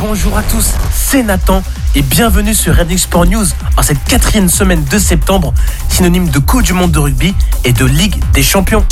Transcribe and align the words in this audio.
Bonjour 0.00 0.38
à 0.38 0.44
tous, 0.44 0.74
c'est 0.94 1.24
Nathan 1.24 1.60
et 1.96 2.02
bienvenue 2.02 2.54
sur 2.54 2.72
Redding 2.72 2.98
Sport 2.98 3.26
News 3.26 3.46
en 3.76 3.82
cette 3.82 4.02
quatrième 4.04 4.48
semaine 4.48 4.84
de 4.84 4.96
septembre, 4.96 5.52
synonyme 5.88 6.28
de 6.28 6.38
Coupe 6.38 6.62
du 6.62 6.72
Monde 6.72 6.92
de 6.92 7.00
rugby 7.00 7.34
et 7.64 7.72
de 7.72 7.84
Ligue 7.84 8.14
des 8.32 8.44
Champions. 8.44 8.84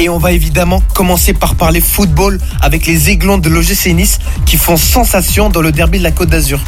Et 0.00 0.08
on 0.08 0.18
va 0.18 0.32
évidemment 0.32 0.82
commencer 0.94 1.32
par 1.32 1.54
parler 1.54 1.80
football 1.80 2.40
avec 2.60 2.86
les 2.86 3.08
aiglons 3.08 3.38
de 3.38 3.48
l'OGC 3.48 3.94
Nice 3.94 4.18
qui 4.46 4.56
font 4.56 4.76
sensation 4.76 5.48
dans 5.48 5.62
le 5.62 5.70
derby 5.70 5.98
de 5.98 6.04
la 6.04 6.10
Côte 6.10 6.30
d'Azur. 6.30 6.60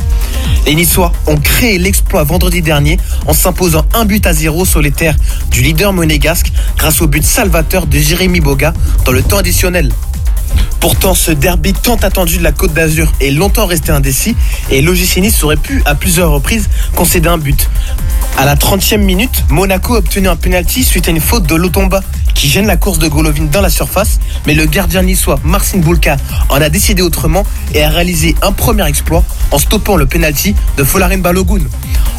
Les 0.66 0.76
Niçois 0.76 1.10
ont 1.26 1.36
créé 1.36 1.76
l'exploit 1.78 2.22
vendredi 2.22 2.62
dernier 2.62 2.96
en 3.26 3.32
s'imposant 3.32 3.84
un 3.94 4.04
but 4.04 4.24
à 4.24 4.32
zéro 4.32 4.64
sur 4.64 4.80
les 4.80 4.92
terres 4.92 5.16
du 5.50 5.62
leader 5.62 5.92
monégasque 5.92 6.52
grâce 6.76 7.00
au 7.02 7.08
but 7.08 7.24
salvateur 7.24 7.88
de 7.88 7.98
Jérémy 7.98 8.38
Boga 8.38 8.72
dans 9.04 9.12
le 9.12 9.22
temps 9.22 9.38
additionnel. 9.38 9.90
Pourtant, 10.80 11.14
ce 11.14 11.30
derby 11.30 11.74
tant 11.74 11.96
attendu 11.96 12.38
de 12.38 12.42
la 12.42 12.52
Côte 12.52 12.72
d'Azur 12.72 13.12
est 13.20 13.30
longtemps 13.30 13.66
resté 13.66 13.92
indécis 13.92 14.34
et 14.70 14.80
l'OGC 14.80 15.20
aurait 15.42 15.56
pu 15.56 15.82
à 15.84 15.94
plusieurs 15.94 16.30
reprises 16.30 16.70
concéder 16.96 17.28
un 17.28 17.36
but. 17.36 17.68
À 18.38 18.46
la 18.46 18.56
30e 18.56 18.96
minute, 18.96 19.44
Monaco 19.50 19.94
a 19.94 19.98
obtenu 19.98 20.28
un 20.28 20.36
penalty 20.36 20.82
suite 20.82 21.08
à 21.08 21.10
une 21.10 21.20
faute 21.20 21.46
de 21.46 21.54
Lotomba 21.54 22.00
qui 22.34 22.48
gêne 22.48 22.66
la 22.66 22.78
course 22.78 22.98
de 22.98 23.08
Golovin 23.08 23.44
dans 23.52 23.60
la 23.60 23.68
surface, 23.68 24.18
mais 24.46 24.54
le 24.54 24.64
gardien 24.64 25.02
niçois 25.02 25.38
Marcin 25.44 25.78
Boulka 25.78 26.16
en 26.48 26.56
a 26.56 26.70
décidé 26.70 27.02
autrement 27.02 27.44
et 27.74 27.82
a 27.82 27.90
réalisé 27.90 28.34
un 28.40 28.52
premier 28.52 28.86
exploit 28.88 29.22
en 29.50 29.58
stoppant 29.58 29.96
le 29.96 30.06
penalty 30.06 30.54
de 30.76 30.84
Folarin 30.84 31.18
Balogun. 31.18 31.64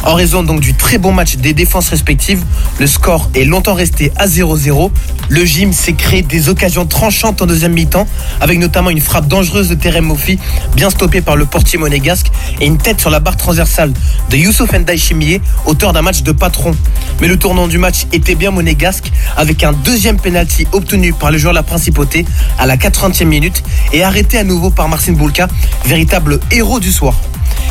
En 0.04 0.14
raison 0.14 0.42
donc 0.42 0.60
du 0.60 0.74
très 0.74 0.98
bon 0.98 1.12
match 1.12 1.36
des 1.36 1.54
défenses 1.54 1.88
respectives, 1.88 2.42
le 2.80 2.88
score 2.88 3.30
est 3.36 3.44
longtemps 3.44 3.74
resté 3.74 4.12
à 4.16 4.26
0-0. 4.26 4.90
Le 5.28 5.44
gym 5.44 5.72
s'est 5.72 5.92
créé 5.92 6.22
des 6.22 6.48
occasions 6.48 6.86
tranchantes 6.86 7.40
en 7.40 7.46
deuxième 7.46 7.72
mi-temps, 7.72 8.08
avec 8.40 8.58
notamment 8.58 8.90
une 8.90 9.00
frappe 9.00 9.28
dangereuse 9.28 9.68
de 9.68 9.74
Terem 9.76 10.04
Mofi, 10.04 10.40
bien 10.74 10.90
stoppée 10.90 11.20
par 11.20 11.36
le 11.36 11.46
portier 11.46 11.78
monégasque, 11.78 12.32
et 12.60 12.66
une 12.66 12.78
tête 12.78 13.00
sur 13.00 13.10
la 13.10 13.20
barre 13.20 13.36
transversale 13.36 13.92
de 14.28 14.36
Youssouf 14.36 14.70
Chimier, 14.96 15.40
auteur 15.66 15.92
d'un 15.92 16.02
match 16.02 16.22
de 16.22 16.32
patron. 16.32 16.74
Mais 17.20 17.28
le 17.28 17.38
tournant 17.38 17.68
du 17.68 17.78
match 17.78 18.06
était 18.12 18.34
bien 18.34 18.50
monégasque, 18.50 19.12
avec 19.36 19.62
un 19.62 19.72
deuxième 19.72 20.18
penalty 20.18 20.66
obtenu 20.72 21.12
par 21.12 21.30
le 21.30 21.38
joueur 21.38 21.52
de 21.52 21.58
la 21.58 21.62
principauté 21.62 22.26
à 22.58 22.66
la 22.66 22.76
80e 22.76 23.24
minute 23.24 23.62
et 23.92 24.02
arrêté 24.02 24.36
à 24.36 24.44
nouveau 24.44 24.70
par 24.70 24.88
Marcin 24.88 25.12
Boulka, 25.12 25.46
véritable 25.84 26.40
héros 26.50 26.80
du 26.80 26.90
soir. 26.90 27.21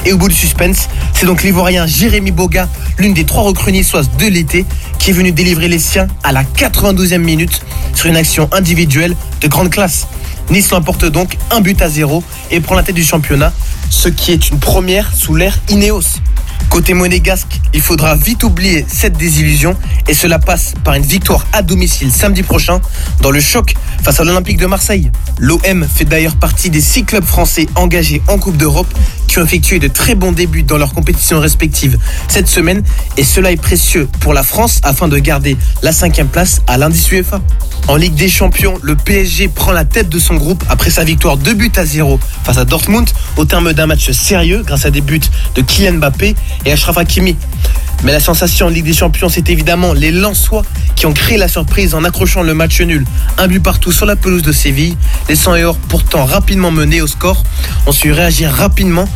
Et 0.06 0.14
au 0.14 0.18
bout 0.18 0.30
du 0.30 0.36
suspense, 0.36 0.90
c'est 1.14 1.26
donc 1.26 1.44
l'Ivoirien 1.44 1.86
Jérémy 1.86 2.32
Boga, 2.32 2.68
l'une 2.98 3.14
des 3.14 3.24
trois 3.24 3.44
recrues 3.44 3.72
niçoises 3.72 4.10
de 4.18 4.26
l'été, 4.26 4.66
qui 4.98 5.12
est 5.12 5.14
venu 5.14 5.32
délivrer 5.32 5.68
les 5.68 5.80
siens 5.80 6.08
à 6.24 6.32
la 6.32 6.44
92e 6.44 7.20
minute 7.20 7.62
sur 7.94 8.08
une 8.08 8.18
action 8.18 8.50
individuelle 8.52 9.16
de 9.42 9.48
grande 9.48 9.70
classe. 9.70 10.08
Nice 10.50 10.72
l'emporte 10.72 11.06
donc 11.06 11.38
un 11.52 11.62
but 11.62 11.82
à 11.82 11.90
zéro 11.90 12.24
et 12.50 12.60
prend 12.60 12.76
la 12.76 12.84
tête 12.84 12.96
du 12.96 13.04
championnat, 13.04 13.54
ce 13.90 14.10
qui 14.10 14.32
est 14.32 14.50
une 14.50 14.60
première 14.60 15.14
sous 15.14 15.36
l'ère 15.36 15.60
Ineos. 15.70 16.20
Côté 16.70 16.94
monégasque, 16.94 17.60
il 17.74 17.82
faudra 17.82 18.16
vite 18.16 18.44
oublier 18.44 18.86
cette 18.88 19.18
désillusion 19.18 19.76
et 20.08 20.14
cela 20.14 20.40
passe 20.40 20.74
par 20.84 20.94
une 20.94 21.04
victoire 21.04 21.46
à 21.52 21.62
domicile 21.62 22.12
samedi 22.12 22.44
prochain 22.44 22.80
dans 23.22 23.30
le 23.30 23.42
choc 23.42 23.76
face 24.04 24.20
à 24.20 24.24
l'Olympique 24.24 24.58
de 24.58 24.66
Marseille. 24.66 25.12
L'OM 25.38 25.86
fait 25.94 26.06
d'ailleurs 26.06 26.38
partie 26.38 26.70
des 26.70 26.80
six 26.80 27.04
clubs 27.04 27.26
français 27.26 27.68
engagés 27.76 28.22
en 28.28 28.38
Coupe 28.38 28.56
d'Europe 28.56 28.88
qui 29.32 29.40
ont 29.40 29.46
effectué 29.46 29.80
de 29.80 29.88
très 29.88 30.14
bons 30.14 30.34
débuts 30.34 30.64
dans 30.64 30.78
leurs 30.78 30.94
compétitions 30.94 31.40
respectives 31.40 31.98
cette 32.28 32.50
semaine 32.50 32.84
et 33.16 33.24
cela 33.24 33.54
est 33.54 33.62
précieux 33.62 34.10
pour 34.20 34.34
la 34.34 34.44
France 34.44 34.82
afin 34.84 35.08
de 35.08 35.18
garder 35.20 35.56
la 35.84 35.94
cinquième 35.94 36.28
place 36.28 36.62
à 36.68 36.78
l'indice 36.78 37.10
UEFA. 37.10 37.40
En 37.88 37.96
Ligue 37.96 38.16
des 38.16 38.28
Champions, 38.28 38.78
le 38.82 38.98
PSG 38.98 39.48
prend 39.48 39.72
la 39.72 39.86
tête 39.86 40.10
de 40.10 40.20
son 40.20 40.36
groupe 40.36 40.66
après 40.68 40.90
sa 40.90 41.06
victoire 41.06 41.38
2 41.38 41.54
buts 41.54 41.72
à 41.78 41.86
0 41.86 42.20
face 42.44 42.58
à 42.58 42.66
Dortmund 42.66 43.10
au 43.38 43.46
terme 43.46 43.72
d'un 43.72 43.86
match 43.86 44.12
sérieux 44.12 44.64
grâce 44.66 44.86
à 44.86 44.92
des 44.92 45.00
buts 45.00 45.22
de 45.56 45.62
Kylian 45.62 45.94
Mbappé 45.94 46.36
et 46.66 46.72
Achraf 46.74 46.98
Hakimi. 46.98 47.38
Mais 48.04 48.12
la 48.12 48.20
sensation 48.20 48.66
en 48.66 48.70
Ligue 48.70 48.86
des 48.86 48.94
Champions, 48.94 49.30
c'est 49.30 49.50
évidemment 49.50 49.94
les 49.94 50.12
Lensois 50.12 50.64
qui 50.96 51.06
ont 51.06 51.14
créé 51.14 51.38
la 51.38 51.48
surprise 51.48 51.94
en 51.94 52.04
accrochant 52.04 52.42
le 52.42 52.54
match 52.54 52.82
nul. 52.82 53.06
Un 53.38 53.48
but 53.48 53.60
partout 53.60 53.92
sur 53.92 54.06
la 54.06 54.16
pelouse 54.16 54.42
de 54.42 54.52
Séville. 54.52 54.98
Les 55.30 55.36
100 55.36 55.56
et 55.56 55.64
or 55.64 55.78
pourtant 55.78 56.26
rapidement 56.26 56.72
menés 56.72 57.02
au 57.02 57.08
score 57.08 57.44
ont 57.86 57.92
su 57.92 58.12
réagir 58.12 58.52
rapidement 58.52 59.08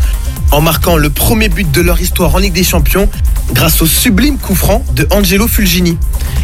en 0.51 0.61
marquant 0.61 0.97
le 0.97 1.09
premier 1.09 1.49
but 1.49 1.69
de 1.71 1.81
leur 1.81 1.99
histoire 1.99 2.35
en 2.35 2.37
Ligue 2.37 2.53
des 2.53 2.63
Champions 2.63 3.09
grâce 3.53 3.81
au 3.81 3.87
sublime 3.87 4.37
coup 4.37 4.55
franc 4.55 4.83
de 4.93 5.07
Angelo 5.11 5.47
Fulgini. 5.47 5.97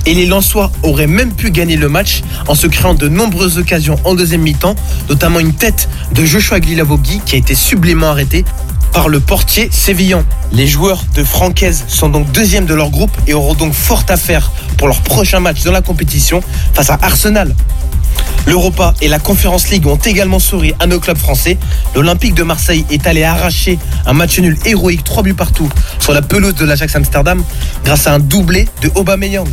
Et 0.07 0.15
les 0.15 0.25
Lensois 0.25 0.71
auraient 0.81 1.07
même 1.07 1.33
pu 1.33 1.51
gagner 1.51 1.75
le 1.75 1.89
match 1.89 2.23
en 2.47 2.55
se 2.55 2.65
créant 2.65 2.95
de 2.95 3.07
nombreuses 3.07 3.59
occasions 3.59 3.99
en 4.03 4.15
deuxième 4.15 4.41
mi-temps, 4.41 4.75
notamment 5.09 5.39
une 5.39 5.53
tête 5.53 5.89
de 6.13 6.25
Joshua 6.25 6.59
Glilavogui 6.59 7.21
qui 7.25 7.35
a 7.35 7.37
été 7.37 7.53
sublimement 7.53 8.09
arrêté 8.09 8.45
par 8.93 9.09
le 9.09 9.19
portier 9.19 9.69
sévillan. 9.71 10.23
Les 10.51 10.67
joueurs 10.67 11.03
de 11.15 11.23
Francaise 11.23 11.85
sont 11.87 12.09
donc 12.09 12.31
deuxièmes 12.31 12.65
de 12.65 12.73
leur 12.73 12.89
groupe 12.89 13.15
et 13.27 13.33
auront 13.33 13.53
donc 13.53 13.73
fort 13.73 14.03
à 14.09 14.17
faire 14.17 14.51
pour 14.77 14.87
leur 14.87 15.01
prochain 15.01 15.39
match 15.39 15.63
dans 15.63 15.71
la 15.71 15.81
compétition 15.81 16.41
face 16.73 16.89
à 16.89 16.97
Arsenal. 17.01 17.55
L'Europa 18.47 18.93
et 19.01 19.07
la 19.07 19.19
Conference 19.19 19.69
League 19.69 19.85
ont 19.85 19.97
également 19.97 20.39
souri 20.39 20.73
à 20.79 20.87
nos 20.87 20.99
clubs 20.99 21.17
français. 21.17 21.57
L'Olympique 21.95 22.33
de 22.33 22.43
Marseille 22.43 22.85
est 22.89 23.05
allé 23.05 23.23
arracher 23.23 23.77
un 24.05 24.13
match 24.13 24.39
nul 24.39 24.57
héroïque 24.65 25.03
3 25.03 25.23
buts 25.23 25.33
partout 25.33 25.69
sur 25.99 26.13
la 26.13 26.21
pelouse 26.21 26.55
de 26.55 26.65
l'Ajax 26.65 26.95
Amsterdam 26.95 27.43
grâce 27.85 28.07
à 28.07 28.13
un 28.13 28.19
doublé 28.19 28.67
de 28.81 28.91
Aubameyang. 28.95 29.47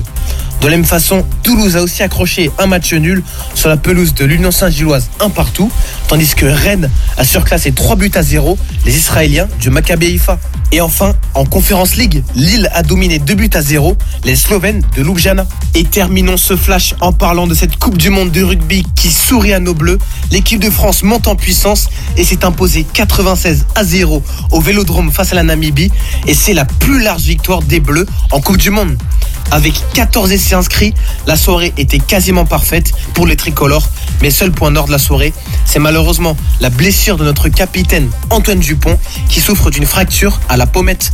De 0.60 0.66
la 0.66 0.72
même 0.72 0.84
façon, 0.84 1.24
Toulouse 1.44 1.76
a 1.76 1.82
aussi 1.82 2.02
accroché 2.02 2.50
un 2.58 2.66
match 2.66 2.92
nul 2.92 3.22
sur 3.54 3.68
la 3.68 3.76
pelouse 3.76 4.12
de 4.14 4.24
l'Union 4.24 4.50
Saint-Gilloise, 4.50 5.08
un 5.20 5.30
partout, 5.30 5.70
tandis 6.08 6.34
que 6.34 6.46
Rennes 6.46 6.90
a 7.16 7.24
surclassé 7.24 7.70
3 7.70 7.94
buts 7.94 8.10
à 8.14 8.22
0 8.22 8.58
les 8.84 8.96
Israéliens 8.96 9.48
du 9.60 9.70
Maccabi 9.70 10.06
Haïfa. 10.06 10.38
Et 10.70 10.80
enfin, 10.80 11.14
en 11.34 11.46
Conférence 11.46 11.96
League, 11.96 12.22
Lille 12.34 12.68
a 12.74 12.82
dominé 12.82 13.18
2 13.18 13.34
buts 13.34 13.50
à 13.54 13.62
0 13.62 13.96
les 14.24 14.36
Slovènes 14.36 14.82
de 14.96 15.02
Ljubljana. 15.02 15.46
Et 15.74 15.84
terminons 15.84 16.36
ce 16.36 16.56
flash 16.56 16.94
en 17.00 17.12
parlant 17.12 17.46
de 17.46 17.54
cette 17.54 17.76
Coupe 17.76 17.96
du 17.96 18.10
Monde 18.10 18.32
de 18.32 18.42
rugby 18.42 18.84
qui 18.96 19.10
sourit 19.10 19.54
à 19.54 19.60
nos 19.60 19.74
bleus. 19.74 19.98
L'équipe 20.30 20.60
de 20.60 20.70
France 20.70 21.04
monte 21.04 21.28
en 21.28 21.36
puissance 21.36 21.88
et 22.16 22.24
s'est 22.24 22.44
imposée 22.44 22.84
96 22.92 23.64
à 23.76 23.84
0 23.84 24.22
au 24.50 24.60
Vélodrome 24.60 25.12
face 25.12 25.32
à 25.32 25.36
la 25.36 25.44
Namibie. 25.44 25.90
Et 26.26 26.34
c'est 26.34 26.54
la 26.54 26.64
plus 26.64 27.00
large 27.00 27.22
victoire 27.22 27.62
des 27.62 27.80
Bleus 27.80 28.06
en 28.32 28.40
Coupe 28.40 28.58
du 28.58 28.70
Monde. 28.70 28.98
Avec 29.50 29.72
14 29.94 30.30
essais 30.32 30.47
inscrits, 30.54 30.94
la 31.26 31.36
soirée 31.36 31.72
était 31.76 31.98
quasiment 31.98 32.44
parfaite 32.44 32.92
pour 33.14 33.26
les 33.26 33.36
tricolores. 33.36 33.88
Mais 34.22 34.30
seul 34.30 34.50
point 34.50 34.70
nord 34.70 34.86
de 34.86 34.92
la 34.92 34.98
soirée, 34.98 35.32
c'est 35.64 35.78
malheureusement 35.78 36.36
la 36.60 36.70
blessure 36.70 37.16
de 37.16 37.24
notre 37.24 37.48
capitaine 37.48 38.10
Antoine 38.30 38.58
Dupont 38.58 38.98
qui 39.28 39.40
souffre 39.40 39.70
d'une 39.70 39.86
fracture 39.86 40.40
à 40.48 40.56
la 40.56 40.66
pommette. 40.66 41.12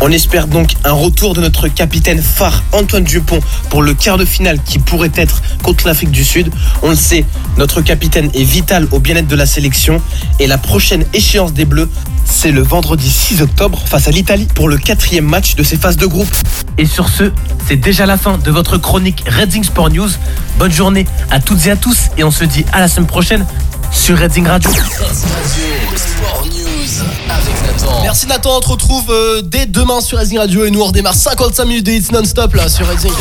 On 0.00 0.10
espère 0.10 0.48
donc 0.48 0.72
un 0.84 0.92
retour 0.92 1.34
de 1.34 1.40
notre 1.40 1.68
capitaine 1.68 2.20
phare 2.20 2.64
Antoine 2.72 3.04
Dupont 3.04 3.38
pour 3.68 3.82
le 3.82 3.94
quart 3.94 4.18
de 4.18 4.24
finale 4.24 4.58
qui 4.64 4.78
pourrait 4.78 5.12
être 5.14 5.42
contre 5.62 5.86
l'Afrique 5.86 6.10
du 6.10 6.24
Sud. 6.24 6.50
On 6.82 6.90
le 6.90 6.96
sait, 6.96 7.24
notre 7.56 7.82
capitaine 7.82 8.30
est 8.34 8.42
vital 8.42 8.88
au 8.90 8.98
bien-être 8.98 9.28
de 9.28 9.36
la 9.36 9.46
sélection 9.46 10.02
et 10.40 10.46
la 10.46 10.58
prochaine 10.58 11.04
échéance 11.12 11.52
des 11.52 11.64
Bleus, 11.64 11.88
c'est 12.32 12.50
le 12.50 12.62
vendredi 12.62 13.08
6 13.08 13.42
octobre 13.42 13.80
face 13.84 14.08
à 14.08 14.10
l'Italie 14.10 14.48
pour 14.54 14.68
le 14.68 14.78
quatrième 14.78 15.26
match 15.26 15.54
de 15.54 15.62
ces 15.62 15.76
phases 15.76 15.96
de 15.96 16.06
groupe. 16.06 16.34
Et 16.78 16.86
sur 16.86 17.08
ce, 17.08 17.30
c'est 17.68 17.76
déjà 17.76 18.06
la 18.06 18.16
fin 18.16 18.38
de 18.38 18.50
votre 18.50 18.78
chronique 18.78 19.22
Redding 19.28 19.62
Sport 19.62 19.90
News. 19.90 20.08
Bonne 20.58 20.72
journée 20.72 21.06
à 21.30 21.40
toutes 21.40 21.66
et 21.66 21.70
à 21.70 21.76
tous 21.76 22.08
et 22.16 22.24
on 22.24 22.30
se 22.30 22.44
dit 22.44 22.64
à 22.72 22.80
la 22.80 22.88
semaine 22.88 23.06
prochaine 23.06 23.46
sur 23.92 24.16
Redding 24.16 24.46
Radio. 24.46 24.70
Merci 28.02 28.26
Nathan, 28.26 28.56
on 28.56 28.60
te 28.60 28.68
retrouve 28.68 29.10
euh, 29.10 29.42
dès 29.42 29.66
demain 29.66 30.00
sur 30.00 30.18
Racing 30.18 30.38
Radio 30.38 30.64
et 30.64 30.70
nous 30.70 30.80
on 30.80 30.86
redémarre 30.86 31.14
55 31.14 31.64
minutes 31.66 31.86
de 31.86 31.92
hits 31.92 32.08
non-stop 32.12 32.54
là 32.54 32.68
sur 32.68 32.86
Racing. 32.86 33.12